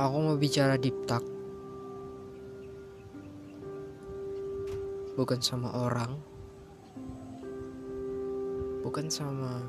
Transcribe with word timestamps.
Aku 0.00 0.16
mau 0.16 0.32
bicara 0.40 0.80
deep 0.80 0.96
talk. 1.04 1.20
Bukan 5.12 5.44
sama 5.44 5.68
orang. 5.76 6.16
Bukan 8.80 9.12
sama 9.12 9.60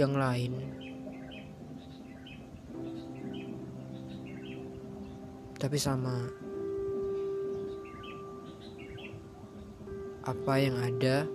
yang 0.00 0.16
lain. 0.16 0.56
Tapi 5.60 5.76
sama 5.76 6.32
apa 10.24 10.52
yang 10.56 10.80
ada 10.80 11.28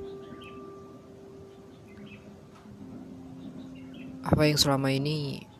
apa 4.25 4.49
yang 4.49 4.57
selama 4.57 4.89
ini 4.89 5.50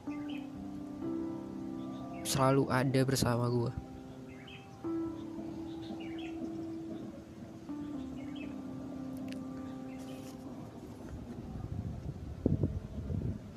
selalu 2.32 2.72
ada 2.72 3.02
bersama 3.04 3.52
gue. 3.52 3.72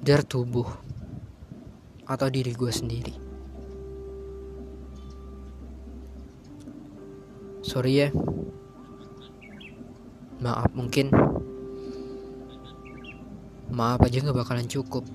Dari 0.02 0.24
tubuh 0.26 0.66
atau 2.04 2.28
diri 2.28 2.50
gue 2.50 2.72
sendiri. 2.74 3.14
Sorry 7.64 8.04
ya, 8.04 8.08
maaf 10.44 10.68
mungkin 10.76 11.08
maaf 13.72 14.04
aja 14.04 14.20
nggak 14.20 14.36
bakalan 14.44 14.68
cukup 14.68 15.08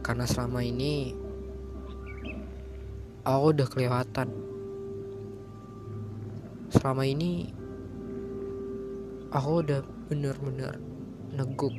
karena 0.00 0.24
selama 0.24 0.64
ini 0.64 1.12
aku 3.24 3.44
udah 3.52 3.68
kelewatan. 3.68 4.28
Selama 6.70 7.02
ini 7.04 7.52
aku 9.28 9.50
udah 9.60 9.80
bener-bener 10.08 10.80
neguk 11.36 11.74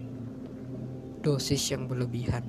dosis 1.25 1.61
yang 1.73 1.89
berlebihan. 1.89 2.45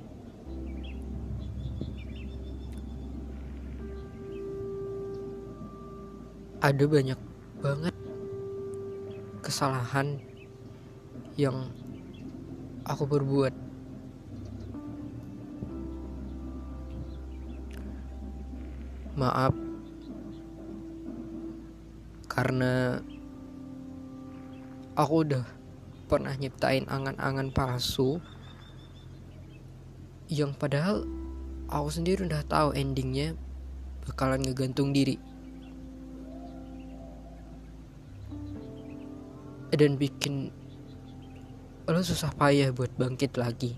Ada 6.63 6.87
banyak 6.87 7.19
banget 7.59 7.95
kesalahan 9.43 10.15
yang 11.35 11.67
aku 12.87 13.03
berbuat 13.03 13.62
maaf. 19.23 19.55
Karena 22.27 22.99
aku 24.99 25.15
udah 25.23 25.45
pernah 26.11 26.35
nyiptain 26.35 26.83
angan-angan 26.91 27.55
palsu 27.55 28.19
yang 30.27 30.51
padahal 30.51 31.07
aku 31.71 31.87
sendiri 31.87 32.27
udah 32.27 32.43
tahu 32.43 32.75
endingnya 32.75 33.39
bakalan 34.03 34.43
ngegantung 34.43 34.91
diri. 34.91 35.15
Dan 39.73 39.97
bikin 39.97 40.53
lo 41.89 41.99
susah 41.99 42.29
payah 42.35 42.69
buat 42.71 42.93
bangkit 42.95 43.35
lagi 43.35 43.75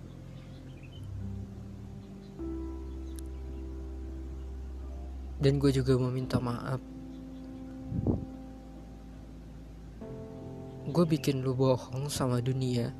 dan 5.39 5.59
gue 5.59 5.71
juga 5.71 5.99
mau 5.99 6.11
minta 6.11 6.39
maaf. 6.39 6.79
Gue 10.85 11.05
bikin 11.09 11.41
lu 11.41 11.57
bohong 11.57 12.07
sama 12.07 12.39
dunia. 12.39 12.93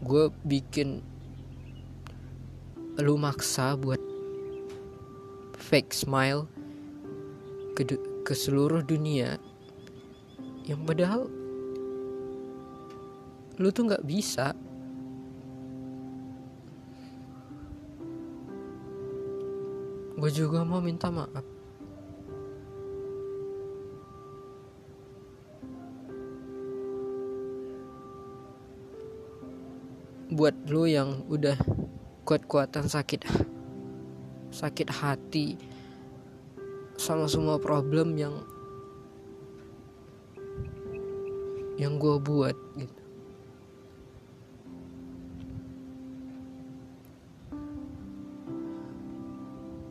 Gue 0.00 0.30
bikin 0.46 1.02
lu 2.98 3.14
maksa 3.18 3.74
buat 3.74 4.00
fake 5.58 5.92
smile 5.92 6.46
ke, 7.74 7.98
ke 8.22 8.32
seluruh 8.32 8.80
dunia. 8.86 9.36
Yang 10.64 10.80
padahal 10.86 11.22
lu 13.58 13.68
tuh 13.74 13.90
nggak 13.90 14.06
bisa 14.06 14.54
gue 20.18 20.30
juga 20.34 20.66
mau 20.66 20.82
minta 20.82 21.14
maaf. 21.14 21.46
Buat 30.34 30.58
lu 30.66 30.90
yang 30.90 31.22
udah 31.30 31.54
kuat-kuatan 32.26 32.90
sakit 32.90 33.24
sakit 34.52 34.88
hati 34.90 35.56
sama 36.98 37.30
semua 37.30 37.62
problem 37.62 38.18
yang 38.18 38.34
yang 41.78 41.94
gue 41.96 42.18
buat 42.18 42.58
gitu 42.74 43.07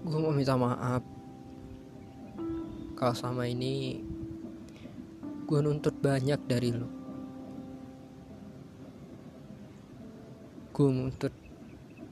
gue 0.08 0.20
mau 0.24 0.32
minta 0.32 0.56
maaf. 0.56 1.04
Kalau 2.96 3.14
sama 3.14 3.46
ini 3.46 4.00
gue 5.48 5.60
nuntut 5.64 5.96
banyak 6.00 6.40
dari 6.48 6.72
lo 6.76 6.90
gue 10.76 10.90
nuntut 10.94 11.34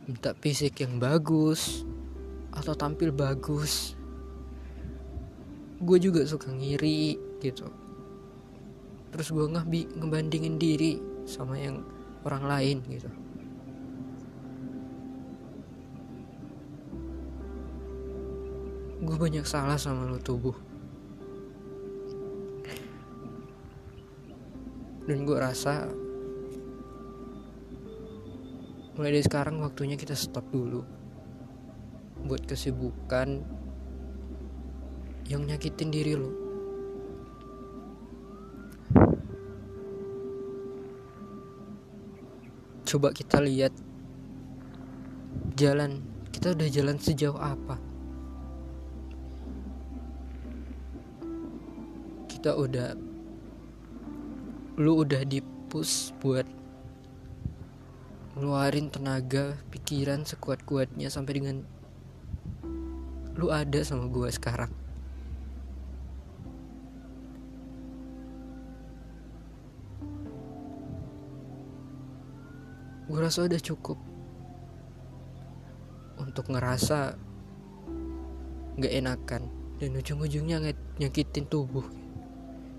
minta 0.10 0.34
fisik 0.34 0.82
yang 0.82 0.98
bagus 0.98 1.86
atau 2.50 2.74
tampil 2.74 3.14
bagus. 3.14 3.94
Gue 5.78 6.02
juga 6.02 6.26
suka 6.26 6.50
ngiri 6.50 7.14
gitu. 7.44 7.70
Terus 9.14 9.28
gue 9.30 9.46
nggak 9.46 9.68
ngebandingin 10.02 10.58
diri 10.58 10.98
sama 11.30 11.62
yang 11.62 11.86
orang 12.26 12.44
lain 12.50 12.78
gitu 12.90 13.25
gue 19.06 19.18
banyak 19.22 19.46
salah 19.46 19.78
sama 19.78 20.10
lo 20.10 20.18
tubuh. 20.18 20.58
Dan 25.06 25.22
gue 25.24 25.38
rasa 25.38 25.86
mulai 28.96 29.12
dari 29.12 29.28
sekarang 29.28 29.60
waktunya 29.60 30.00
kita 30.00 30.16
stop 30.16 30.48
dulu 30.50 30.82
buat 32.26 32.42
kesibukan 32.48 33.44
yang 35.28 35.44
nyakitin 35.44 35.92
diri 35.92 36.16
lo 36.16 36.32
coba 42.88 43.12
kita 43.12 43.44
lihat 43.44 43.76
jalan 45.60 46.00
kita 46.32 46.56
udah 46.56 46.68
jalan 46.72 46.96
sejauh 46.96 47.36
apa 47.36 47.76
kita 52.46 52.62
udah 52.62 52.94
lu 54.78 55.02
udah 55.02 55.26
dipus 55.26 56.14
buat 56.22 56.46
ngeluarin 58.38 58.94
tenaga 58.94 59.58
pikiran 59.74 60.22
sekuat-kuatnya 60.30 61.10
sampai 61.10 61.42
dengan 61.42 61.66
lu 63.34 63.50
ada 63.50 63.82
sama 63.82 64.06
gue 64.14 64.30
sekarang. 64.30 64.70
Gue 73.10 73.20
rasa 73.26 73.50
udah 73.50 73.58
cukup 73.58 73.98
untuk 76.22 76.46
ngerasa 76.54 77.18
nggak 78.78 78.94
enakan 79.02 79.50
dan 79.82 79.98
ujung-ujungnya 79.98 80.62
nyakitin 81.02 81.50
tubuh 81.50 82.05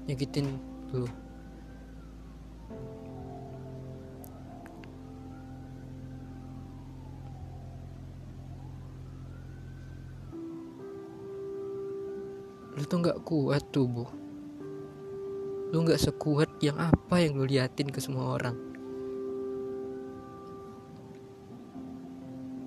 nyakitin 0.06 0.46
lu 0.94 1.06
lu 12.76 12.82
tuh 12.86 12.98
nggak 13.02 13.18
kuat 13.26 13.62
tubuh 13.74 14.26
lu 15.74 15.82
nggak 15.82 15.98
sekuat 15.98 16.62
yang 16.62 16.78
apa 16.78 17.18
yang 17.18 17.36
lu 17.36 17.44
liatin 17.44 17.90
ke 17.90 17.98
semua 17.98 18.38
orang. 18.38 18.56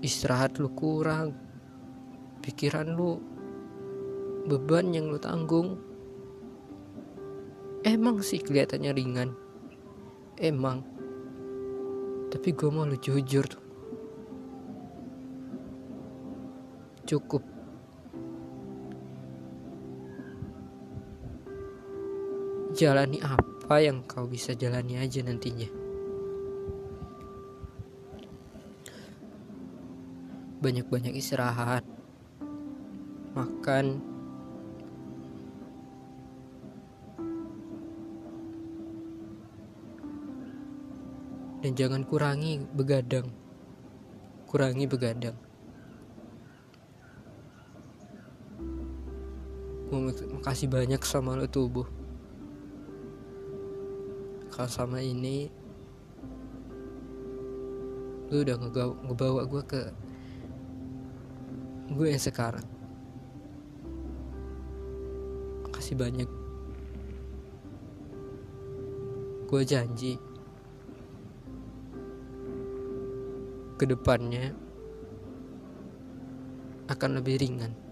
Istirahat 0.04 0.60
lu 0.60 0.68
kurang. 0.76 1.32
Pikiran 2.44 2.94
lu 2.94 3.20
beban 4.46 4.92
yang 4.92 5.08
lu 5.08 5.18
tanggung 5.18 5.89
emang 7.84 8.20
sih 8.20 8.42
kelihatannya 8.44 8.92
ringan. 8.92 9.30
Emang. 10.40 10.84
Tapi 12.30 12.50
gue 12.54 12.70
mau 12.72 12.88
lu 12.88 12.96
jujur 12.96 13.44
tuh. 13.44 13.64
Cukup. 17.10 17.44
Jalani 22.78 23.18
apa 23.26 23.76
yang 23.82 24.06
kau 24.06 24.30
bisa 24.30 24.54
jalani 24.54 25.02
aja 25.02 25.26
nantinya. 25.26 25.68
Banyak-banyak 30.62 31.18
istirahat. 31.18 31.84
Makan 33.34 34.19
dan 41.60 41.72
jangan 41.76 42.08
kurangi 42.08 42.64
begadang. 42.72 43.28
Kurangi 44.48 44.88
begadang. 44.88 45.36
Makasih 50.40 50.72
banyak 50.72 51.02
sama 51.04 51.36
lo 51.36 51.46
tubuh. 51.52 51.86
Kalau 54.50 54.70
sama 54.72 55.04
ini 55.04 55.52
lu 58.30 58.46
udah 58.46 58.56
ngebawa 59.10 59.42
gue 59.50 59.64
ke 59.66 59.82
gue 61.92 62.08
yang 62.08 62.22
sekarang. 62.22 62.66
Makasih 65.68 65.96
banyak. 65.98 66.30
Gue 69.50 69.62
janji 69.66 70.29
ke 73.80 73.88
depannya 73.88 74.52
akan 76.92 77.24
lebih 77.24 77.40
ringan. 77.40 77.89